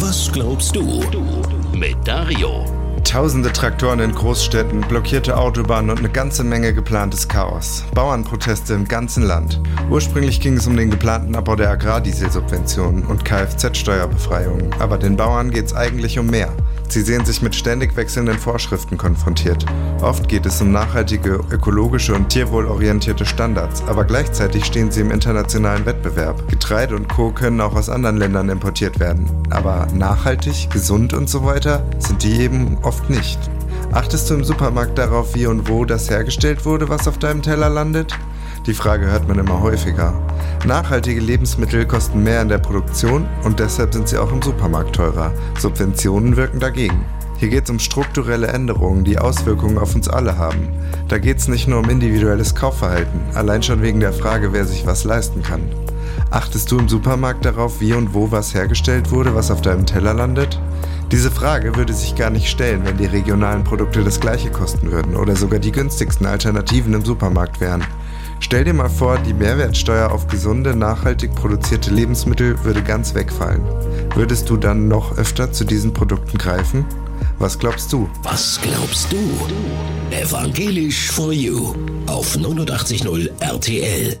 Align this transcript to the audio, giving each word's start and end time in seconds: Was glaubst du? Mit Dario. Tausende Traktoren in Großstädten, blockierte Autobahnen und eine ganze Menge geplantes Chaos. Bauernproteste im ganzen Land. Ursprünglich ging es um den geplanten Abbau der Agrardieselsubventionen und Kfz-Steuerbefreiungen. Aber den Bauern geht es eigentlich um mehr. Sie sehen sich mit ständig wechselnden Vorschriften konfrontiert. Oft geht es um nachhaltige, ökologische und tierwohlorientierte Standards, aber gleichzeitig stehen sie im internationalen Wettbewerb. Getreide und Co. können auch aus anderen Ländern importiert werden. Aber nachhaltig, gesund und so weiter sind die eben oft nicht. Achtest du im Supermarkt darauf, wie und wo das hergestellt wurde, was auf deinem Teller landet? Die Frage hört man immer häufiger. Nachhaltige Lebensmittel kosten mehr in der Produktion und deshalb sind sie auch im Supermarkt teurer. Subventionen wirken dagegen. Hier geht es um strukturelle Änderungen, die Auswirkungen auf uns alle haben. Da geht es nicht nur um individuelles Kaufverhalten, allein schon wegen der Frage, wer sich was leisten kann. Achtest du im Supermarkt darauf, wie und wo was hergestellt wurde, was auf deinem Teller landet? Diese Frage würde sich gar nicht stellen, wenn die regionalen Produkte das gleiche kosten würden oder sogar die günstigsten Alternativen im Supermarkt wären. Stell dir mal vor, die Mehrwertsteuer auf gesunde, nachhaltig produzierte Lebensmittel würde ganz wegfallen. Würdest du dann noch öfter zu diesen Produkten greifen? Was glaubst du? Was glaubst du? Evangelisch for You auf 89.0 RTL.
Was 0.00 0.30
glaubst 0.30 0.76
du? 0.76 1.02
Mit 1.72 1.96
Dario. 2.04 2.66
Tausende 3.04 3.50
Traktoren 3.50 4.00
in 4.00 4.14
Großstädten, 4.14 4.82
blockierte 4.82 5.34
Autobahnen 5.34 5.90
und 5.90 5.98
eine 6.00 6.10
ganze 6.10 6.44
Menge 6.44 6.74
geplantes 6.74 7.26
Chaos. 7.26 7.84
Bauernproteste 7.94 8.74
im 8.74 8.86
ganzen 8.86 9.22
Land. 9.22 9.62
Ursprünglich 9.88 10.40
ging 10.40 10.58
es 10.58 10.66
um 10.66 10.76
den 10.76 10.90
geplanten 10.90 11.34
Abbau 11.34 11.56
der 11.56 11.70
Agrardieselsubventionen 11.70 13.06
und 13.06 13.24
Kfz-Steuerbefreiungen. 13.24 14.74
Aber 14.78 14.98
den 14.98 15.16
Bauern 15.16 15.50
geht 15.50 15.66
es 15.66 15.74
eigentlich 15.74 16.18
um 16.18 16.26
mehr. 16.26 16.52
Sie 16.90 17.02
sehen 17.02 17.24
sich 17.26 17.42
mit 17.42 17.54
ständig 17.54 17.96
wechselnden 17.96 18.38
Vorschriften 18.38 18.96
konfrontiert. 18.96 19.66
Oft 20.00 20.26
geht 20.26 20.46
es 20.46 20.60
um 20.62 20.72
nachhaltige, 20.72 21.40
ökologische 21.50 22.14
und 22.14 22.30
tierwohlorientierte 22.30 23.26
Standards, 23.26 23.82
aber 23.86 24.04
gleichzeitig 24.04 24.64
stehen 24.64 24.90
sie 24.90 25.02
im 25.02 25.10
internationalen 25.10 25.84
Wettbewerb. 25.84 26.48
Getreide 26.48 26.96
und 26.96 27.08
Co. 27.08 27.30
können 27.30 27.60
auch 27.60 27.74
aus 27.74 27.90
anderen 27.90 28.16
Ländern 28.16 28.48
importiert 28.48 29.00
werden. 29.00 29.28
Aber 29.50 29.86
nachhaltig, 29.92 30.70
gesund 30.70 31.12
und 31.12 31.28
so 31.28 31.44
weiter 31.44 31.84
sind 31.98 32.22
die 32.22 32.40
eben 32.40 32.78
oft 32.82 33.10
nicht. 33.10 33.38
Achtest 33.92 34.30
du 34.30 34.34
im 34.34 34.44
Supermarkt 34.44 34.96
darauf, 34.96 35.34
wie 35.34 35.46
und 35.46 35.68
wo 35.68 35.84
das 35.84 36.08
hergestellt 36.08 36.64
wurde, 36.64 36.88
was 36.88 37.06
auf 37.06 37.18
deinem 37.18 37.42
Teller 37.42 37.68
landet? 37.68 38.14
Die 38.68 38.74
Frage 38.74 39.06
hört 39.06 39.26
man 39.26 39.38
immer 39.38 39.62
häufiger. 39.62 40.12
Nachhaltige 40.66 41.22
Lebensmittel 41.22 41.86
kosten 41.86 42.22
mehr 42.22 42.42
in 42.42 42.50
der 42.50 42.58
Produktion 42.58 43.26
und 43.42 43.60
deshalb 43.60 43.94
sind 43.94 44.08
sie 44.08 44.18
auch 44.18 44.30
im 44.30 44.42
Supermarkt 44.42 44.94
teurer. 44.94 45.32
Subventionen 45.58 46.36
wirken 46.36 46.60
dagegen. 46.60 47.02
Hier 47.38 47.48
geht 47.48 47.64
es 47.64 47.70
um 47.70 47.78
strukturelle 47.78 48.48
Änderungen, 48.48 49.04
die 49.04 49.16
Auswirkungen 49.18 49.78
auf 49.78 49.94
uns 49.94 50.06
alle 50.06 50.36
haben. 50.36 50.68
Da 51.08 51.16
geht 51.16 51.38
es 51.38 51.48
nicht 51.48 51.66
nur 51.66 51.78
um 51.78 51.88
individuelles 51.88 52.54
Kaufverhalten, 52.54 53.18
allein 53.32 53.62
schon 53.62 53.80
wegen 53.80 54.00
der 54.00 54.12
Frage, 54.12 54.52
wer 54.52 54.66
sich 54.66 54.86
was 54.86 55.04
leisten 55.04 55.42
kann. 55.42 55.62
Achtest 56.30 56.70
du 56.70 56.78
im 56.78 56.90
Supermarkt 56.90 57.46
darauf, 57.46 57.80
wie 57.80 57.94
und 57.94 58.12
wo 58.12 58.30
was 58.30 58.52
hergestellt 58.52 59.10
wurde, 59.10 59.34
was 59.34 59.50
auf 59.50 59.62
deinem 59.62 59.86
Teller 59.86 60.12
landet? 60.12 60.60
Diese 61.10 61.30
Frage 61.30 61.74
würde 61.74 61.94
sich 61.94 62.16
gar 62.16 62.28
nicht 62.28 62.50
stellen, 62.50 62.84
wenn 62.84 62.98
die 62.98 63.06
regionalen 63.06 63.64
Produkte 63.64 64.04
das 64.04 64.20
gleiche 64.20 64.50
kosten 64.50 64.92
würden 64.92 65.16
oder 65.16 65.36
sogar 65.36 65.58
die 65.58 65.72
günstigsten 65.72 66.26
Alternativen 66.26 66.92
im 66.92 67.02
Supermarkt 67.02 67.62
wären. 67.62 67.82
Stell 68.40 68.64
dir 68.64 68.72
mal 68.72 68.88
vor, 68.88 69.18
die 69.18 69.34
Mehrwertsteuer 69.34 70.10
auf 70.10 70.26
gesunde, 70.28 70.76
nachhaltig 70.76 71.34
produzierte 71.34 71.90
Lebensmittel 71.90 72.62
würde 72.64 72.82
ganz 72.82 73.14
wegfallen. 73.14 73.62
Würdest 74.14 74.48
du 74.48 74.56
dann 74.56 74.88
noch 74.88 75.18
öfter 75.18 75.52
zu 75.52 75.64
diesen 75.64 75.92
Produkten 75.92 76.38
greifen? 76.38 76.84
Was 77.38 77.58
glaubst 77.58 77.92
du? 77.92 78.08
Was 78.22 78.60
glaubst 78.62 79.12
du? 79.12 79.18
Evangelisch 80.10 81.10
for 81.10 81.32
You 81.32 81.74
auf 82.06 82.36
89.0 82.36 83.30
RTL. 83.40 84.18